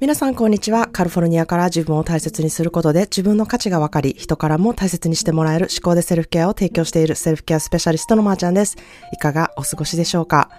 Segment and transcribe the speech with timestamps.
[0.00, 0.88] 皆さんこんにちは。
[0.88, 8.76] カリフォルニアから自分を大切にすることで自分の価値が分かり、人からも大切にしてもらえる思考でセルフケアを提供しているセルフケアスペシャリストのまーちゃんです。
[9.12, 10.50] いかがお過ごしでしょうか？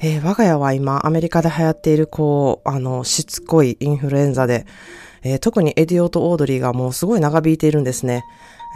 [0.00, 4.66] えー、我が家は今アメリカで流行っているこう、あの、しつこいインフルエンザで、
[5.22, 8.24] えー、特にエディオとオードリーがもうすごい長引いているんですね。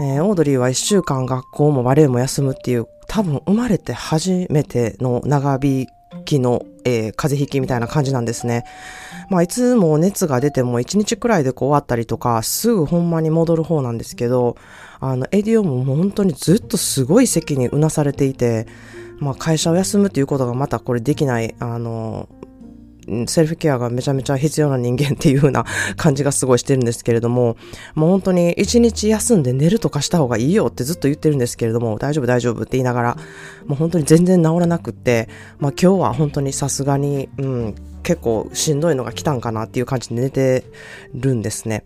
[0.00, 5.86] えー、オードリーは一週間学校もバレエも休むっていう、多分生まれて初めての長引
[6.24, 8.64] きの、えー、風邪ひきみたいな感じなんですね。
[9.30, 14.56] まあ、いつも熱が出ても1日くらいで終わったりとか、すぐほんまに戻る方なんですけど、
[15.00, 18.66] あの、エディオもも本当にずっとすごい席にうなされていて、
[19.18, 22.28] まあ、会社を休むっていうことがまたこれできない、あの、
[23.26, 25.64] セルフケアがめちゃめちゃ必要な人間っていう風な
[25.96, 27.56] 感じがすごいしてるんですけれども、
[27.94, 33.16] もう本当に一日休んで寝るとかした方がいいよってずっと言ってるんですけれども、大丈夫大丈夫って言いながら、
[33.66, 40.64] もう本当に全然治らなくって、まあ今日は本当にさすがに、うん、結構しんどいのが来たんかなっていう感じで寝て
[41.14, 41.84] るんですね。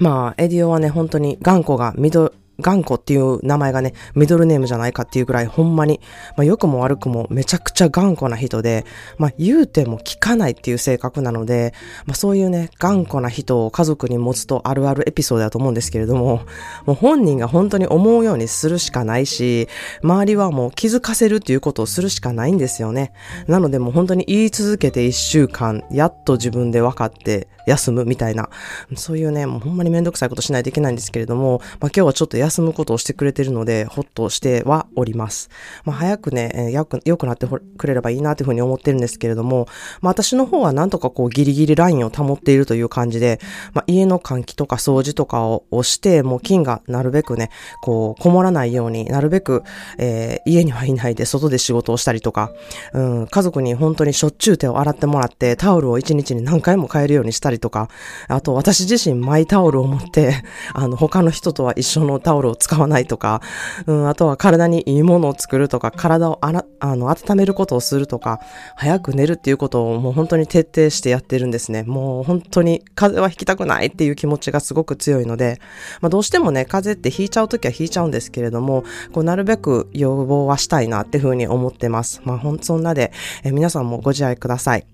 [0.00, 6.00] まあ、エディオはね、本当に頑固が緑、頑固っていう名前がね、ミドルネームじゃないかっていうぐらいほんまに、
[6.36, 8.84] まあ良くも悪くもめちゃくちゃ頑固な人で、
[9.18, 11.74] まあ言うても聞かないっていう性格なので、
[12.06, 16.42] まあそういうね、頑固な人を家族に持つとあるあるエピソードだと思うんですけれども、
[16.86, 19.68] もう本人が本当に思うようにするしかないし、
[20.02, 23.12] 周りはもう気づかせるっていうことをするしかないんですよね。
[23.46, 28.48] なのでもう本当に言い続けて一週間、やっと自分で分かって、休むみたいな、
[28.96, 35.50] そういうね、もうほんまにめんどくさいことしないといけないんですけれども、まあ今日はちょっと休むことをしてくれてるので、ほっとしてはおります。
[35.84, 39.68] まあ早くね、えー、よく、良くなってくれればいいなというふうに思ってるんですけれども、
[40.00, 43.40] まあ私の方はなんとかこうギリギリラインを保っているという感じで、
[43.72, 47.50] まあ家の換気とか掃除とかをして、もう菌がなるべくね、
[47.82, 49.62] こう、こもらないようになるべく、
[49.98, 52.52] えー、家にはいないで外で仕事をしたりとか、
[52.92, 57.88] うん、家族に本当にしょっちゅう手を洗ってもらって、タオルを一日に何回も変えるようにしたりりとか、
[58.28, 60.42] あと私自身マイタオルを持って、
[60.74, 63.40] あの、他の人とは一緒のタオルを使わないとか、
[63.86, 68.40] うん、あとは体にいいものを作るとか、体をあら、あの、温めることをするとか、
[68.76, 71.82] 早く寝るっていうことをもう本当に徹底してやってるんですね。
[71.82, 75.60] もう本当に風邪はひきたくないっていう気持ちがすごく強いので、
[76.00, 82.20] まあどうしてもね、風邪ってひいちゃうときはひいちゃうんですけれども、こうなるべく予防はしたいなっていうふうに思ってます。
[82.24, 83.12] まあほん、そんなで、
[83.42, 84.93] え皆さんもご自愛ください。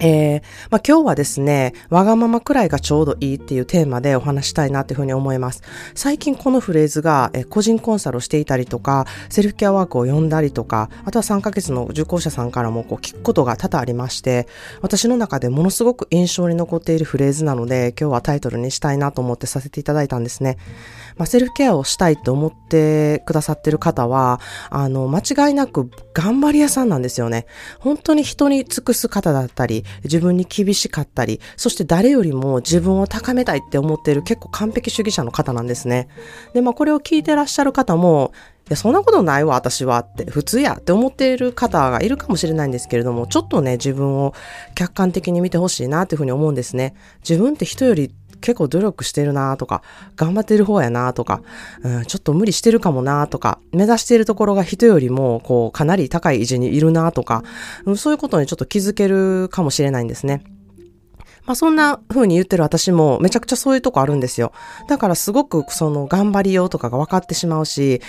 [0.00, 5.62] えー、まあ、今日はですね、わがままくらいがちょうどいいっていうテーマでお話したいなというふうに思います。
[5.94, 14.46] 最近このフレーズが、え個人コンサルをしていたりとか、セルフケアワークを読んだりとか、あとは3ヶ月の受講者さんからもこう聞くことが多々ありまして、
[14.82, 20.58] 私の中でものすごく印象に残っているフレーズなので、今日はタイトルにしたいなと思ってさせていただいたんですね。
[21.18, 24.40] まあ、セルフケアをしたいと思ってくださってる方は、
[24.70, 27.46] あの、間違いなく頑張り屋さんなんですよね。
[27.80, 36.08] 本当に人に尽くす方だったり、自分に厳しかったり、そして誰よりも自分を高めたいって思っている結構完璧主義者の方なんですね。
[36.54, 38.32] で、まあこれを聞いてらっしゃる方も、
[38.68, 44.34] いや、そんなことないわ、私はって、普通やって思っている方がいるかもしれないんですけれども、ちょっとね、自分を
[44.74, 46.94] 客観的に見てほしいなというふうに思うんですね。
[47.26, 49.82] 自分って人より結構努力してるなとか、
[50.16, 51.42] 頑張ってる方やなとか、
[51.82, 57.44] うん、ちょっと無理してるかもなとか、目指しているところが人よりも、こう、かなり高い位置にいるなとか、
[57.84, 60.42] うんそういうことにちょっと気づけるかもしれないんですね。
[61.48, 64.52] まあそんな風に言ってる私もめちゃくちゃそういうとこあるんですよ。
[64.86, 68.02] だからすごくその頑張りようとかが分かってしまうし、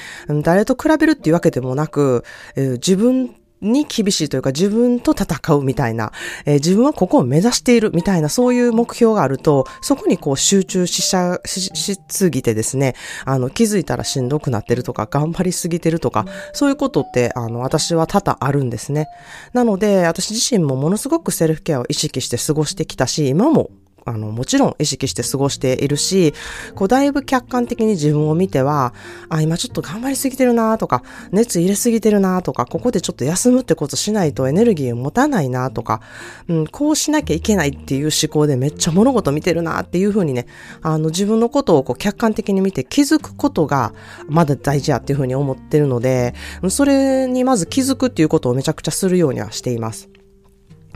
[0.44, 2.25] 誰と比べるっていうわけでもなく、
[2.57, 6.11] えー、自分に厳しいというか自分と戦うみたいな、
[6.45, 11.15] えー、自分はここを目指しているみたいなそういう目標があると、そこにこう集中しし
[11.45, 19.07] ししすぎてですね、あの気づいたらしんどくなってるとか頑張りすぎてるとか、そういうことってあの私は多々あるんですね。
[19.53, 23.71] なので私自身もものすごくセルフケアを意識して過ごしてきたし、今も
[24.05, 26.33] あの、もちろん意識して過ごしているし、
[26.75, 28.93] こう、だいぶ客観的に自分を見ては、
[29.29, 36.01] あ、今ちょっと頑張りすぎてるなとか、熱入れすぎてるなとか、ここでちょっと休むってことしないとエネルギーを持たないなとか、
[36.47, 40.45] うん、こうしなきゃいけないっていう思考でめっちゃ物事見てるなっていうふうにね、
[40.81, 43.94] あの、自分のことをこう客観的に見て気づくことが
[44.27, 46.33] まだ大事やっていうふうに思ってるので、
[46.69, 50.09] それにまず気づくっていうことをめちゃくちゃするようにはしています。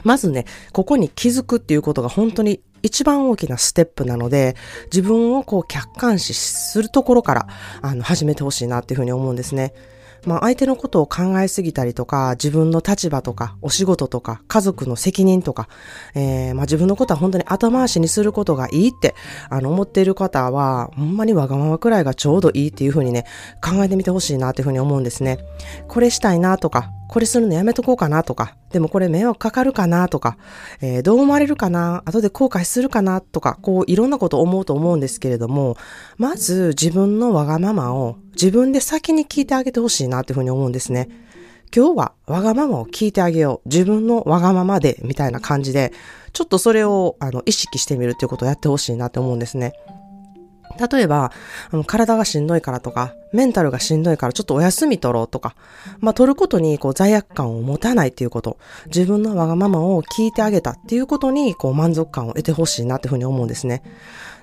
[0.03, 7.47] まずね、ここに気づくっていうことが本当に一番大きなステップなので、自分をこう客観視するところから、
[7.81, 9.73] あの、始めてほしいなっていうふうに思うんですね。
[10.25, 15.67] まあ、相手のことを考えすぎたりとか、自分の立場とか、お仕事とか、家族の責任とか、
[16.15, 19.15] えー、まあ、自分のことは本当に後回しにすることがいいって、
[19.49, 23.25] あの、思っている方は、ほんまにわがままくらいがちょうどいいっていうふうにね、
[23.61, 25.39] 考えてみてほしいなっていうふうに思うんですね。
[25.87, 30.35] これしたいなとか、これするのやめとこうかなとか、でもこれ迷惑かかるかなとか、
[30.81, 35.77] えー、どう思われるかな後で後悔するかなとか、こういろんなこと思うと思うんですけれども、
[36.17, 41.07] まず自分のわがままを自分で先に聞いてあげてほしいなっていうふうに思うんですね。
[41.71, 43.69] 今日はわがままを聞いてあげよう。
[43.69, 45.93] 自分のわがままで、みたいな感じで、
[46.31, 49.73] ちょっとそれを、あの、意識してみるっていうことをやってほしいなって思うんですね。
[50.79, 51.31] 例えば、
[51.85, 55.55] 体がしんどいからとか、メンタルがしんどいからちょっとお休み取ろうとか、
[55.99, 63.83] まあ取ることにこう罪悪感を持たないっていうこと、自分のわがままを聞いてあげたっていうことにこう満足感を得てほしいなっていうふうに思うんですね。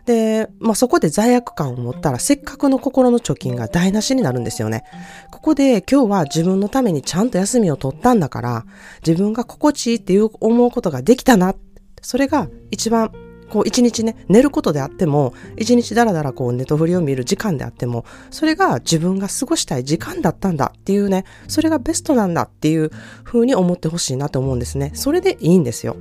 [0.06, 4.84] で、まあそこで罪悪感を持ったらせっかくの心の貯金が台無しになるんですよね。
[5.30, 8.64] ここで今日は自分のためにちゃんと休みを取ったんだから、
[9.06, 11.54] 自分が心地いいっていう思うことができたな。
[12.02, 13.12] それが一番
[13.50, 22.90] こう一日ね、寝ることであっても、一日だらだらこうネトフリを見る時間であっても、それが自分が過ごしたい時間だったんだっていうね、それがベストなんだっていう
[23.24, 24.92] 風に思ってほしいなと思うんですね。
[24.94, 25.96] それでいいんですよ。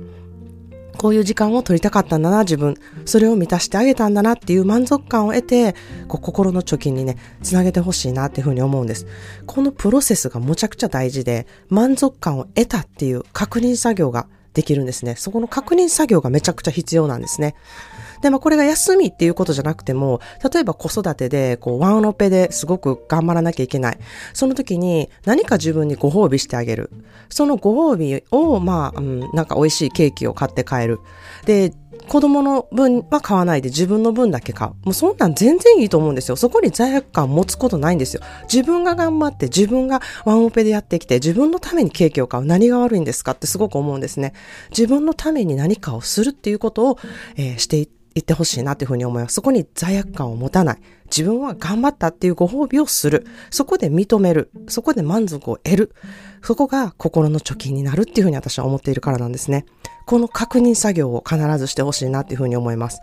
[1.00, 2.76] こういう時間を取りたかったんだな、自分。
[3.06, 5.74] それを満たしてあげたんだなっていう満足感を得て、
[6.08, 9.06] こう心の貯金にね、つなげてほしいなっていうふうに思うんです。
[9.46, 14.26] このプロセスがむちゃくちゃ大事で、満足感を得たっていう確認作業が
[14.60, 15.16] できるんですね。
[15.16, 17.54] そこの確認作業がめちゃくちゃ必要なんですね。
[18.20, 20.20] で、まあこれが休みっていうことじゃなくても、
[20.52, 23.98] 例えば子育てで、こう、ワンオペですごく頑張らなきゃいけない。
[24.34, 26.90] その時に何か自分にご褒美してあげる。
[27.30, 31.00] そのご褒美を、まあ、うん、なんか美味しいケーキを買って帰る。
[31.46, 31.72] で、
[32.08, 34.70] 子供の分は買わないで自分の分だけ買う。
[34.84, 36.36] もうそんなん全然いいと思うんですよ。
[36.36, 38.22] そこに罪悪感持つことないんですよ。
[38.52, 42.44] 自分が頑張って自分がワンオペでやってきて自分のためにケーキを買う。
[42.44, 44.32] 何が悪いんですかってすごく思うんですね。
[44.70, 46.98] 自分のために何かをするっていうことを、
[47.36, 49.34] えー、していっていってほしいなというふうに思います。
[49.34, 50.78] そこに罪悪感を持たない。
[51.06, 53.26] 自分は頑張ったっていうご褒美をする。
[53.50, 54.50] そこで認める。
[54.68, 55.94] そこで満足を得る。
[56.42, 59.64] そこが心の貯金になるっていうふうに私は思っているからなんですね。
[60.10, 63.00] この確認作業を必ずしてほしいなっていうふうに思います。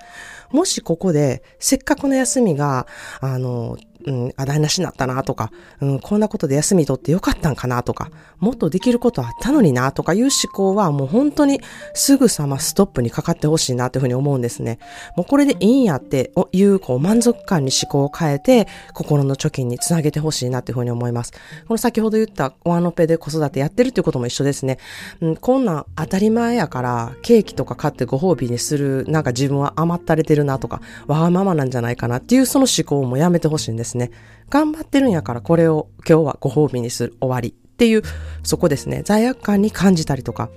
[0.51, 2.85] もしここで、せっかくの休みが、
[3.21, 3.77] あの、
[4.07, 5.51] うん、あ、台無しになったなとか、
[5.81, 8.09] うん、こんなことで休み取ってよかったんかなとか、
[8.39, 11.59] もっとできることあったのになとかいう思考はもう本当に
[11.93, 14.79] すぐさまストップにかかってほしいなというふうに思うんですね。
[15.17, 21.33] もうこれでいいんやっていうこう満足感に思考を変えて心の貯金につなげてほしいなというふうに思います。
[21.67, 24.77] この先ほど言ったワノペで子育てやってるっていうことも一緒ですね。
[25.19, 33.96] うん、こんなん当たり前やからケーキとか買ってご褒美にするなんか自分は甘ったれてるなとかわがままなんじゃないかなっていうその思考もやめてほしいんですね。
[33.97, 34.11] ね
[34.49, 38.01] 頑張ってるんやからこれを今日はご褒美にする終わりっていう、
[38.43, 39.03] そこですね。
[39.05, 40.49] 罪悪感に感じたりとか、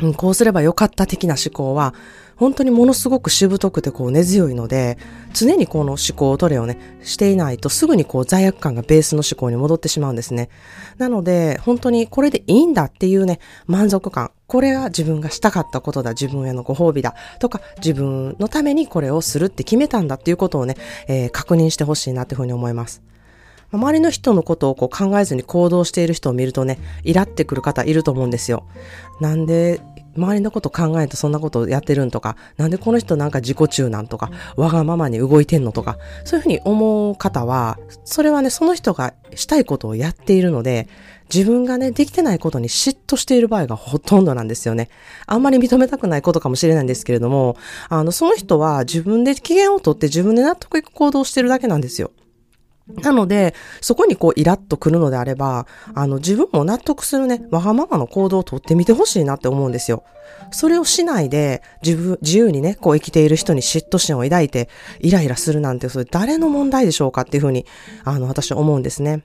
[0.00, 1.94] うん、こうすればよかった的な思考は、
[2.36, 4.98] 本当にものすごくしぶとくてこう根強いので、
[5.32, 10.48] 常にこの思考トレをね、していないとすぐにこう罪悪感がベースの思考に戻ってしまうんですね。
[10.98, 14.30] なので、本当にこれでいいんだっていうね、満足感。
[14.46, 20.76] これが自分がしたかったことだ、自分へのご褒美だ、とか、自分のためにこれをするって決めたんだっていうことをね、
[21.08, 23.02] えー、確認してほしいなっていうふうに思います。
[23.72, 28.64] 周りの人のことをこう考えずに行動している人を見るとね、イラってくる方いると思うんですよ。
[29.20, 29.80] なんで
[30.16, 40.88] 周りのこと考えてそんなことやってるんとか、なんでこの人なんか自己中なんとか、わがままに動いてんのとか、そういうふうに思う方は、それはね、その人がしたいことをやっているので、
[41.32, 44.90] 自分がね、できてないことに嫉妬している場合がほとんどなんですよね。
[45.26, 47.56] あんまり認めたくないことかもしれないんですけれども、
[47.88, 52.10] あの、その人は自分で機嫌をとって自分で納得いく行動をしてるだけなんですよ。
[52.88, 60.04] なので、そこにこうイラッとくるのであれば、あの自分も納得するね、わがままの行動をとってみてほしいなって思うんですよ。
[60.50, 64.68] それをしないで、自分、自由にね、こう生きている人に嫉妬心を抱いて、
[65.00, 67.66] イライラするなんて、それ誰の問題でしょうかっていうふうに、
[68.04, 69.24] あの、私は思うんですね。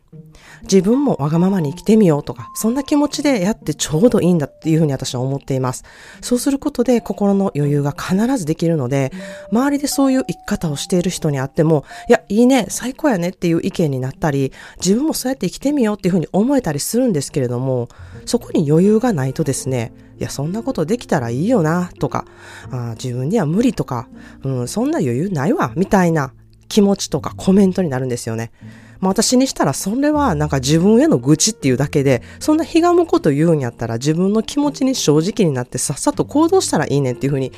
[0.64, 5.84] 自分もわがままに生きてみようとか、そんな気持ちでやってちょうどいいんだっていうふうに私は思っています。
[6.22, 9.12] そうすることで心の余裕が必ずできるので、
[9.52, 17.90] 周りでそういう生き方をしている人に会っても、いや、いいね、最高やねっていう意見になったり、自分もそうやって生きてみようっていうふうに思えたりするんですけれども、
[18.26, 22.26] そこに余裕がないとですね、いや、そんなことできたらいいよな、とか、
[22.72, 24.08] あ自分には無理とか、
[24.44, 26.34] うん、そんな余裕ないわ、みたいな
[26.68, 28.52] 気持ちとかコメントになるんですよね。
[29.00, 37.52] まあ私にしたらそれはなんか自分への愚痴っていうだけで、そんなひがむこと言うんやったら自分の気持ちに正直になってさっさと行動したらいいねっていうふうに、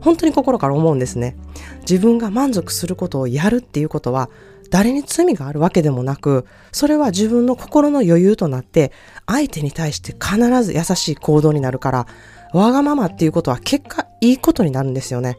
[0.00, 1.36] 本当に心から思うんですね。
[1.82, 4.30] 自分が満足することをやるっていうことは、
[4.70, 8.92] 誰に罪があるわけでもなく、それは自分の心の余裕となって、
[9.26, 12.06] 相手に対して必ず優しい行動になるから、
[12.52, 15.36] わがままっていうことは結果いいことになるんですよね。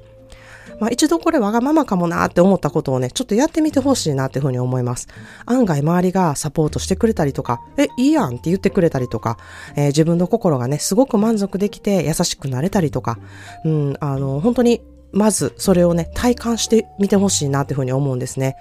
[0.79, 5.07] まあ一度これわがままかもなって思ったことをね、ちょっとやってみてほしいなっていうふうに思います。
[5.45, 9.37] 案外周りがサポートしてくれたりとか、え、いいやんって言ってくれたりとか、
[9.75, 13.19] えー、自分の心がね、すごく満足できて優しくなれたりとか、
[13.63, 18.55] うん、あの、本当にまずそれをね、体感してみてほしいなっていうふうに思うんですね。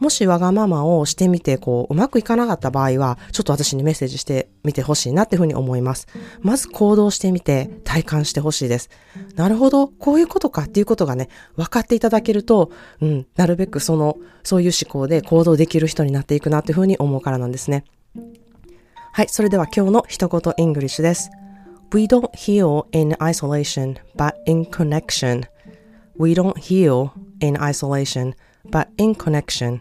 [0.00, 6.06] もしわがままをしてみて、こう、うまくいかなかった場合は、ちょっと私にメッセージしてみてほしいなっていうふうに思います。
[6.40, 8.90] まず行動してみて、体感してほしいです。
[9.34, 17.84] なるほど、こういうことかっていうことがね、分かっていただけると、うん、なるべくその、そういう思考で行動できる人になっていくなっていうふうに思うからなんですね。
[19.12, 21.30] はい、それでは今日の一言 English です。
[21.92, 25.44] We don't heal in isolation, but in connection.
[26.16, 28.34] We don't heal in isolation,
[28.70, 29.80] but in connection.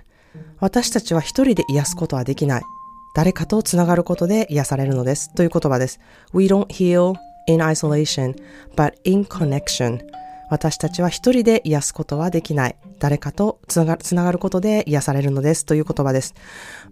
[0.60, 2.64] 私たちは一人で癒すことはできない。
[3.14, 5.34] 誰かとつながることで癒されるのです。
[5.34, 6.00] という言葉です。
[6.34, 7.16] We don't heal
[7.48, 8.36] in isolation,
[8.76, 10.00] but in connection.
[10.50, 12.76] 私たちは一人で癒すことはできない。
[13.00, 16.34] 誰かとつながつながることで癒されるのですという言葉です。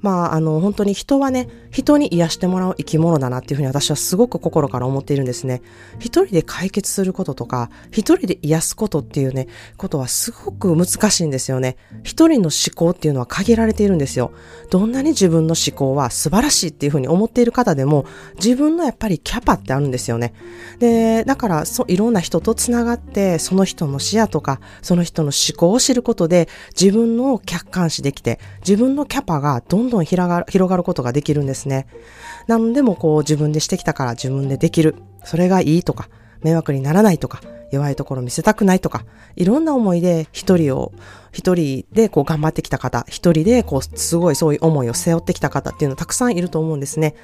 [0.01, 5.61] まあ、あの、本当に人はね、人に癒してもらう生き物だなっていうふうに私はすごく心から思っているんですね。
[5.99, 9.47] 一人で解決することとか、一人で癒すことっていうね、
[9.77, 11.77] ことはすごく難しいんですよね。
[12.03, 14.31] 一人の思考っていうのは限られているんですよ。
[14.69, 20.33] どんなに自分の思考は素晴らしいっていうふうに思っている方でも、自分のやっぱりキャパってあるんですよね。
[20.79, 26.47] で、だから、そ、いろんな人とつながって、その人の視野とか、その人の思考を知ることで、
[26.79, 31.87] 自分の客観視できて、自分のキャパがどんどん広がる、広がることができるんですね。
[32.47, 34.95] 何でもこう自分でしてきたから自分でできる。
[35.23, 36.09] それがいいとか、
[36.43, 40.91] 迷惑にならないとか、弱いところ見せたくないとか、いろんな思いで一人を、
[41.31, 47.15] 一人でこう頑張ってきた方、一人でこうすごいそういう思いを背負ってきた方っていうのたくさんいると思うんですね。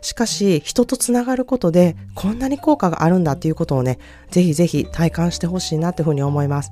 [0.00, 3.98] しかし、人とつながることでこんなに効果があるんだっていうことをね、
[4.30, 6.70] ぜひぜひ体感してほしいなっていうふうに思います。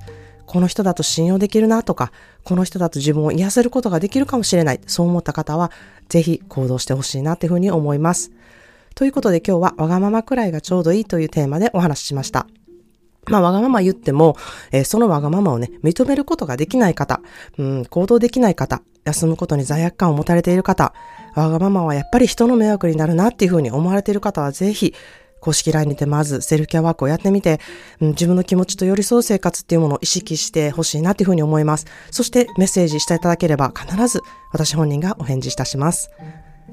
[0.49, 2.11] この人だと信用できるなとか、
[2.43, 4.79] この人だと自分を癒せることができるかもしれない。
[4.87, 5.71] そう思った方は、
[6.07, 8.31] ぜひ行動してほしいなっていうふうに思います。
[8.95, 12.47] ということで今日はわがままくらいがちょうどいいというテーマでお話ししました。
[13.27, 14.37] まあ、わがまま言っても、
[14.71, 17.21] えー、そのわがままをね、認めることができない方、
[17.59, 20.95] うん、行動できない方、休むことに罪悪感を持たれている方、
[21.35, 24.95] わがままはやっぱり人の迷惑になるなっていうふうに思われている方は、ぜひ、
[25.39, 27.59] 公式 LINE にてまずセルフケアワークをやってみて、
[28.01, 31.85] うん、自分の気持ちと寄り添う生活っていうものを意識してほしいなっていうふうに思います。
[32.11, 36.09] そしてメッセージしていただければ必ず私本人がお返事いたします。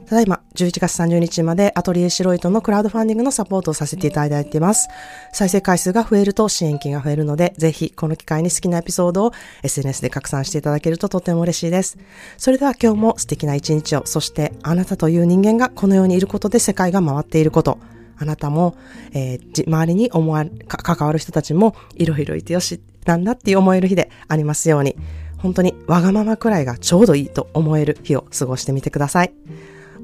[0.07, 4.89] ただいま、11月30日までアトリエシロイトのクラウドファンディングのサポートをさせていただいています。
[5.33, 9.33] 再生回数が増えると支援金が増えるので、ぜひこの機会に好きなエピソードを
[9.65, 11.99] SNS で拡散していただけるととても嬉しいです。
[12.39, 17.81] それでは今日も素敵な一日を、そしてあなたという人間がこの世にいることで世界が回っていること、
[18.19, 18.77] あなたも、
[19.13, 24.97] えー、周りに思わ関わる人たちもいろいろいてよしなんだって思える日でありますように、
[25.39, 29.33] 本当にわがままくらいがちょうどいいと思える日を過ごしてみてください。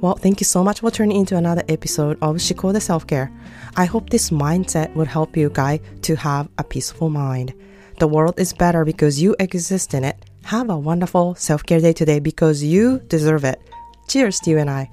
[0.00, 3.30] Well, thank you so much for turning into another episode of Shiko the Self Care.
[3.76, 7.54] I hope this mindset would help you guys to have a peaceful mind.
[7.98, 10.16] The world is better because you exist in it.
[10.44, 13.60] Have a wonderful self care day today because you deserve it.
[14.08, 14.90] Cheers to you and I.